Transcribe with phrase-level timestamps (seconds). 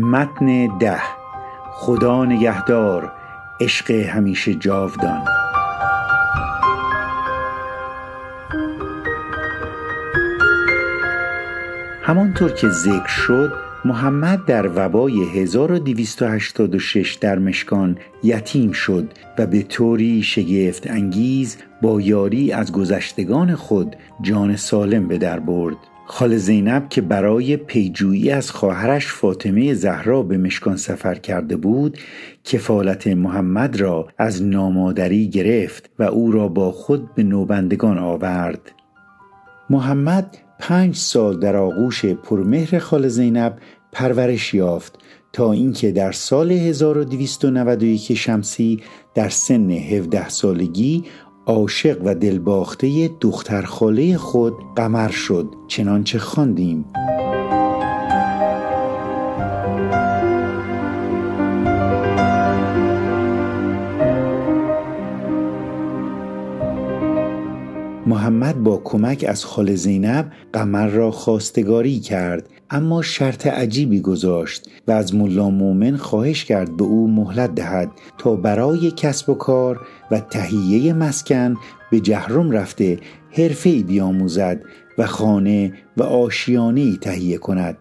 [0.00, 1.00] متن ده.
[1.72, 3.12] خدا نگهدار
[3.60, 5.24] عشق همیشه جاودان.
[12.02, 13.52] همانطور که ذکر شد
[13.84, 22.52] محمد در وبای 1286 در مشکان یتیم شد و به طوری شگفت انگیز با یاری
[22.52, 25.97] از گذشتگان خود جان سالم به در برد.
[26.10, 31.98] خال زینب که برای پیجویی از خواهرش فاطمه زهرا به مشکان سفر کرده بود
[32.44, 38.72] کفالت محمد را از نامادری گرفت و او را با خود به نوبندگان آورد.
[39.70, 43.58] محمد پنج سال در آغوش پرمهر خال زینب
[43.92, 44.98] پرورش یافت
[45.32, 48.80] تا اینکه در سال 1291 شمسی
[49.14, 51.04] در سن 17 سالگی
[51.48, 56.84] عاشق و دلباخته دختر خاله خود قمر شد چنانچه خواندیم.
[68.06, 72.57] محمد با کمک از خال زینب قمر را خواستگاری کرد.
[72.70, 78.36] اما شرط عجیبی گذاشت و از ملا مومن خواهش کرد به او مهلت دهد تا
[78.36, 81.56] برای کسب و کار و تهیه مسکن
[81.90, 82.98] به جهرم رفته
[83.30, 84.62] حرفه بیاموزد
[84.98, 87.78] و خانه و آشیانه تهیه کند.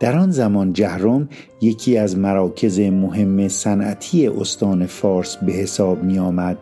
[0.00, 1.28] در آن زمان جهرم
[1.62, 6.58] یکی از مراکز مهم صنعتی استان فارس به حساب می آمد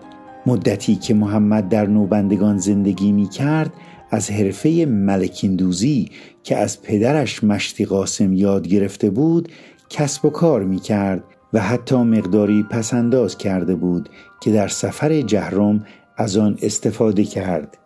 [0.46, 3.72] مدتی که محمد در نوبندگان زندگی می کرد
[4.10, 6.10] از حرفه ملکیندوزی
[6.42, 9.48] که از پدرش مشتی قاسم یاد گرفته بود
[9.90, 14.08] کسب و کار می کرد و حتی مقداری پسنداز کرده بود
[14.40, 17.78] که در سفر جهرم از آن استفاده کرد.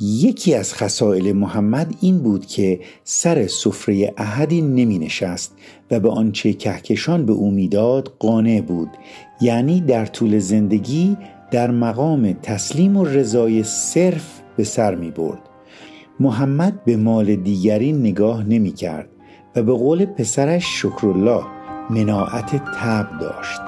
[0.00, 5.52] یکی از خسائل محمد این بود که سر سفره احدی نمی نشست
[5.90, 8.88] و به آنچه کهکشان به او می‌داد قانع بود
[9.40, 11.16] یعنی در طول زندگی
[11.50, 15.38] در مقام تسلیم و رضای صرف به سر می برد.
[16.20, 19.08] محمد به مال دیگری نگاه نمی کرد
[19.56, 21.44] و به قول پسرش شکرالله
[21.90, 23.60] مناعت تب داشت.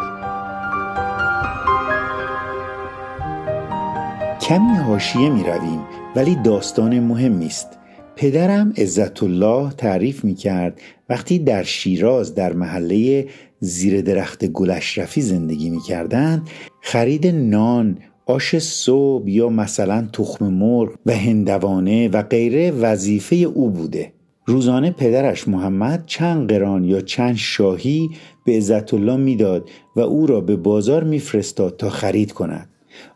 [4.40, 5.80] کمی حاشیه می رویم
[6.16, 7.79] ولی داستان مهمی است.
[8.20, 13.26] پدرم عزت الله تعریف می کرد وقتی در شیراز در محله
[13.60, 16.48] زیر درخت گل اشرفی زندگی می کردند
[16.80, 24.12] خرید نان آش صبح یا مثلا تخم مرغ و هندوانه و غیره وظیفه او بوده.
[24.46, 28.10] روزانه پدرش محمد چند قران یا چند شاهی
[28.46, 32.68] به عزت الله می‌داد و او را به بازار میفرستاد تا خرید کند.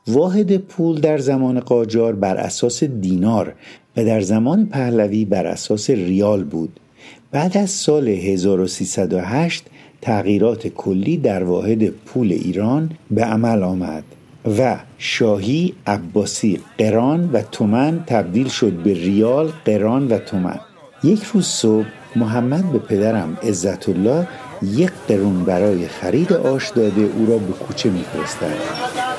[0.09, 3.55] واحد پول در زمان قاجار بر اساس دینار
[3.97, 6.81] و در زمان پهلوی بر اساس ریال بود.
[7.31, 9.65] بعد از سال 1308
[10.03, 14.05] تغییرات کلی در واحد پول ایران به عمل آمد
[14.59, 20.61] و شاهی عباسی قران و تومن تبدیل شد به ریال قران و تومن.
[21.05, 24.29] یک روز صبح محمد به پدرم عزت الله
[24.63, 29.14] یک قرون برای خرید آش داده او را به کوچه میفرستد.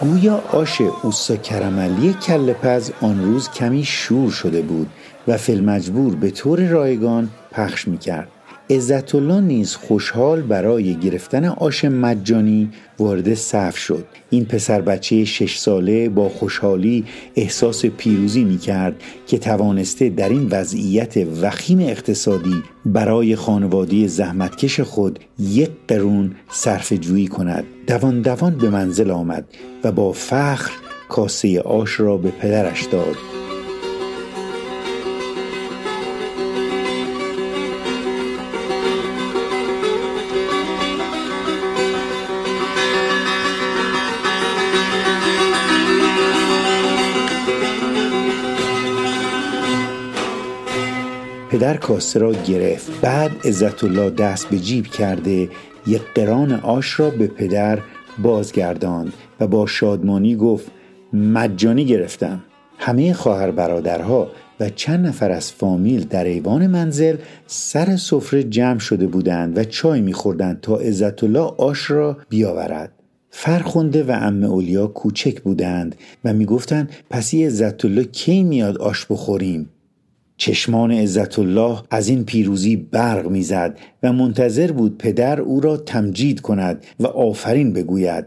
[0.00, 4.90] گویا آش اوسا کرملی کل پز آن روز کمی شور شده بود
[5.28, 8.28] و فیلمجبور به طور رایگان پخش می‌کرد.
[8.70, 14.04] عزت الله نیز خوشحال برای گرفتن آش مجانی وارد صف شد.
[14.30, 17.04] این پسر بچه شش ساله با خوشحالی
[17.36, 18.94] احساس پیروزی می کرد
[19.26, 27.28] که توانسته در این وضعیت وخیم اقتصادی برای خانواده زحمتکش خود یک قرون صرف جویی
[27.28, 27.64] کند.
[27.86, 29.44] دوان دوان به منزل آمد
[29.84, 30.72] و با فخر
[31.08, 33.37] کاسه آش را به پدرش داد.
[51.58, 53.00] پدر کاسه را گرفت.
[53.00, 55.48] بعد عزت الله دست به جیب کرده
[55.86, 57.78] یک قران آش را به پدر
[58.22, 60.66] بازگرداند و با شادمانی گفت
[61.12, 62.42] مجانی گرفتم.
[62.78, 67.16] همه خواهر برادرها و چند نفر از فامیل در ایوان منزل
[67.46, 72.92] سر سفره جمع شده بودند و چای میخوردند تا عزت الله آش را بیاورد.
[73.30, 79.70] فرخنده و ام اولیا کوچک بودند و می‌گفتند پسی عزت الله کی میاد آش بخوریم؟
[80.38, 86.40] چشمان عزت الله از این پیروزی برق می‌زد و منتظر بود پدر او را تمجید
[86.40, 88.24] کند و آفرین بگوید.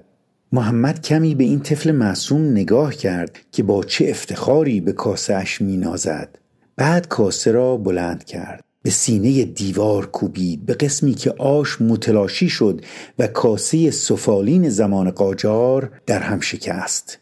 [0.51, 5.61] محمد کمی به این طفل معصوم نگاه کرد که با چه افتخاری به کاسه اش
[5.61, 6.37] می نازد.
[6.75, 8.63] بعد کاسه را بلند کرد.
[8.83, 12.81] به سینه دیوار کوبید به قسمی که آش متلاشی شد
[13.19, 17.19] و کاسه سفالین زمان قاجار در هم شکست.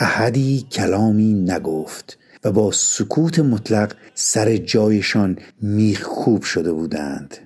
[0.00, 2.18] احدی کلامی نگفت.
[2.44, 7.36] و با سکوت مطلق سر جایشان میخکوب شده بودند.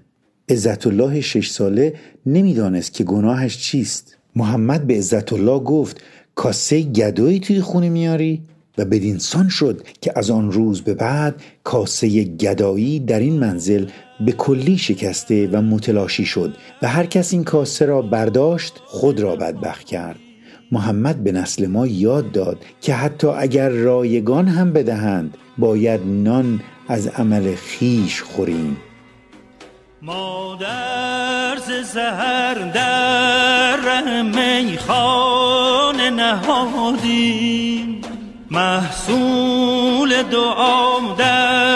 [0.49, 1.95] عزت الله شش ساله
[2.27, 4.17] نمی‌دانست که گناهش چیست.
[4.37, 6.01] محمد به عزت الله گفت
[6.35, 8.43] کاسه گدایی توی خونه میاری؟
[8.79, 13.87] و بدینسان شد که از آن روز به بعد کاسه گدایی در این منزل
[14.27, 19.37] به کلی شکسته و متلاشی شد و هر کس این کاسه را برداشت خود را
[19.37, 20.19] بدبخت کرد.
[20.73, 27.07] محمد به نسل ما یاد داد که حتی اگر رایگان هم بدهند باید نان از
[27.07, 28.77] عمل خیش خوریم.
[30.03, 38.01] مادر زهر در میخانه نهادیم.
[38.51, 41.68] محصول دعام در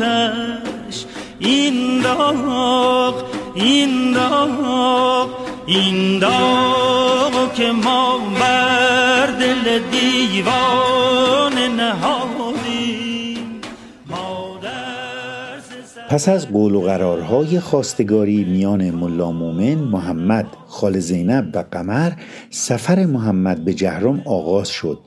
[0.00, 1.04] آتش
[1.38, 3.14] این داغ
[3.54, 5.28] این داغ
[5.66, 10.83] این داغ که ما بر دل دیوان
[16.08, 22.12] پس از قول و قرارهای خواستگاری میان ملا مومن، محمد، خال زینب و قمر
[22.50, 24.98] سفر محمد به جهرم آغاز شد.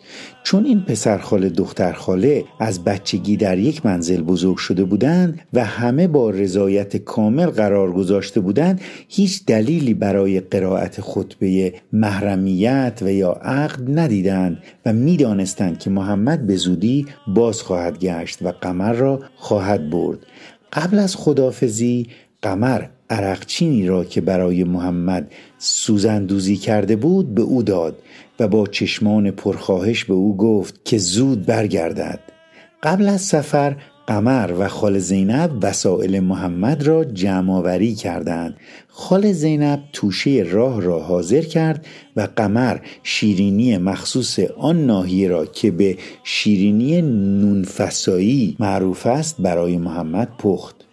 [0.43, 5.65] چون این پسر خاله دختر خاله از بچگی در یک منزل بزرگ شده بودند و
[5.65, 13.31] همه با رضایت کامل قرار گذاشته بودند هیچ دلیلی برای قرائت خطبه محرمیت و یا
[13.31, 19.89] عقد ندیدند و می‌دانستند که محمد به زودی باز خواهد گشت و قمر را خواهد
[19.89, 20.19] برد.
[20.73, 22.07] قبل از خدافزی
[22.41, 27.99] قمر عرقچینی را که برای محمد سوزندوزی کرده بود به او داد
[28.39, 32.19] و با چشمان پرخواهش به او گفت که زود برگردد.
[32.83, 33.75] قبل از سفر
[34.07, 38.57] قمر و خال زینب وسائل محمد را جمعآوری کردند.
[38.87, 45.71] خال زینب توشه راه را حاضر کرد و قمر شیرینی مخصوص آن ناحیه را که
[45.71, 47.01] به شیرینی
[47.41, 50.86] نونفسایی معروف است برای محمد پخت.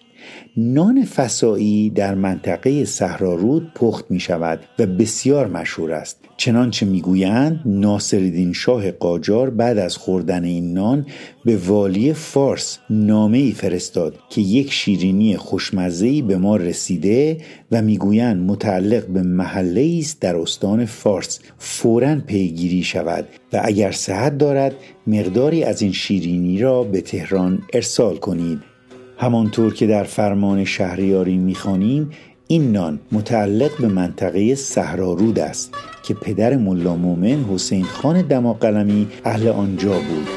[0.56, 6.18] نان فسایی در منطقه صحرارود پخت می شود و بسیار مشهور است.
[6.36, 11.06] چنانچه می‌گویند ناصرالدین شاه قاجار بعد از خوردن این نان
[11.44, 17.38] به والی فارس نامه ای فرستاد که یک شیرینی خوشمزه به ما رسیده
[17.72, 21.40] و می‌گویند متعلق به محله است در استان فارس.
[21.58, 24.74] فورا پیگیری شود و اگر صحت دارد
[25.06, 28.73] مقداری از این شیرینی را به تهران ارسال کنید.
[29.24, 32.10] همانطور که در فرمان شهریاری می‌خوانیم
[32.46, 39.48] این نان متعلق به منطقه صحرارود است که پدر ملا مومن حسین خان دماقلمی اهل
[39.48, 40.28] آنجا بود.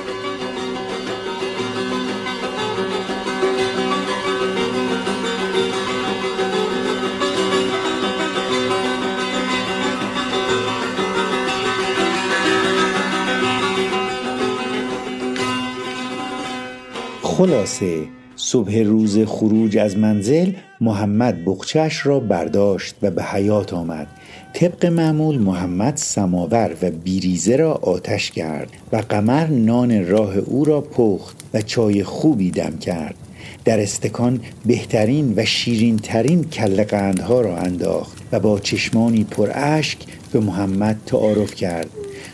[17.22, 18.18] خلاصه
[18.50, 20.52] صبح روز خروج از منزل
[20.82, 24.08] محمد بخچش را برداشت و به حیات آمد.
[24.54, 30.82] طبق معمول محمد سماور و بیریزه را آتش کرد و قمر نان راه او را
[30.82, 33.16] پخت و چای خوبی دم کرد.
[33.66, 40.00] در استکان بهترین و شیرین ترین کل قندها را انداخت و با چشمانی پر اشک
[40.32, 41.90] به محمد تعارف کرد.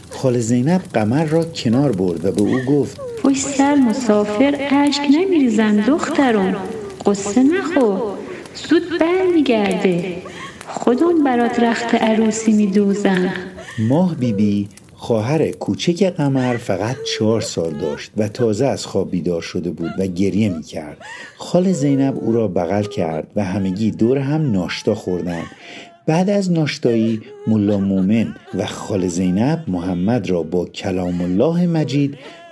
[0.09, 5.75] خال زینب قمر را کنار برد و به او گفت پشت سر مسافر اشک نمیریزن
[5.75, 6.55] دخترم
[7.05, 8.01] قصه نخور
[8.69, 10.21] زود برمیگرده
[10.67, 13.33] خودم برات رخت عروسی میدوزن
[13.79, 19.41] ماه بیبی بی خواهر کوچک قمر فقط چهار سال داشت و تازه از خواب بیدار
[19.41, 20.97] شده بود و گریه می کرد.
[21.37, 25.45] خال زینب او را بغل کرد و همگی دور هم ناشتا خوردند.
[26.07, 32.17] بعد از ناشتایی ملا مومن و خال زینب محمد را با کلام الله مجید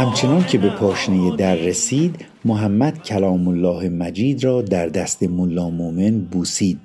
[0.00, 6.20] همچنان که به پاشنه در رسید محمد کلام الله مجید را در دست ملا مومن
[6.20, 6.78] بوسید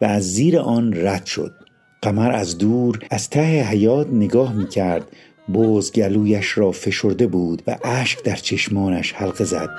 [0.00, 1.54] و از زیر آن رد شد.
[2.02, 5.08] قمر از دور از ته حیات نگاه می کرد
[5.48, 9.70] بوز گلویش را فشرده بود و اشک در چشمانش حلقه زد.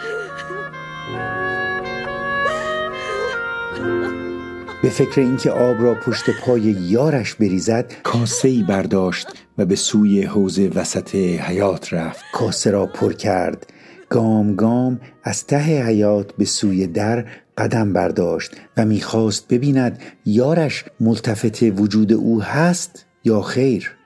[4.81, 10.21] به فکر اینکه آب را پشت پای یارش بریزد کاسه ای برداشت و به سوی
[10.23, 12.23] حوز وسط حیات رفت.
[12.33, 13.73] کاسه را پر کرد.
[14.09, 17.25] گام گام از ته حیات به سوی در
[17.57, 23.96] قدم برداشت و می‌خواست ببیند یارش ملتفت وجود او هست یا خیر.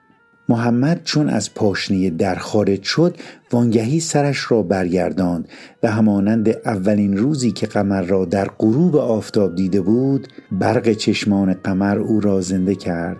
[0.49, 3.17] محمد چون از پاشنه در خارج شد
[3.51, 5.47] وانگهی سرش را برگرداند
[5.83, 11.99] و همانند اولین روزی که قمر را در غروب آفتاب دیده بود برق چشمان قمر
[11.99, 13.17] او را زنده کرد.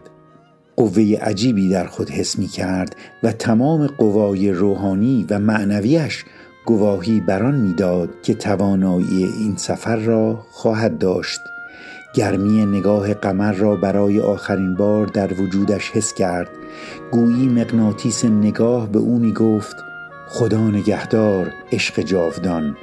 [0.75, 6.25] قوه عجیبی در خود حس می کرد و تمام قوای روحانی و معنویش
[6.65, 11.39] گواهی بران می‌داد که توانایی این سفر را خواهد داشت.
[12.13, 16.49] گرمی نگاه قمر را برای آخرین بار در وجودش حس کرد.
[17.11, 19.75] گویی مغناطیس نگاه به او می گفت
[20.27, 22.75] خدا نگهدار عشق جاودان.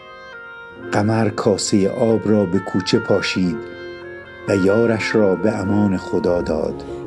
[0.93, 3.57] قمر کاسه آب را به کوچه پاشید
[4.49, 6.98] و یارش را به امان خدا داد.